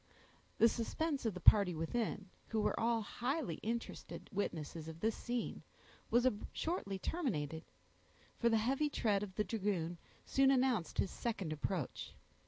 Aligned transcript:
The 0.57 0.67
suspense 0.67 1.27
of 1.27 1.35
the 1.35 1.39
party 1.39 1.75
within, 1.75 2.27
who 2.47 2.59
were 2.59 2.79
all 2.79 3.03
highly 3.03 3.59
interested 3.61 4.31
witnesses 4.33 4.87
of 4.87 4.99
this 4.99 5.15
scene, 5.15 5.61
was 6.09 6.27
shortly 6.53 6.97
terminated: 6.97 7.63
for 8.39 8.49
the 8.49 8.57
heavy 8.57 8.89
tread 8.89 9.21
of 9.21 9.35
the 9.35 9.43
dragoon 9.43 9.99
soon 10.25 10.49
announced 10.49 10.97
his 10.97 11.11
second 11.11 11.53
approach. 11.53 12.15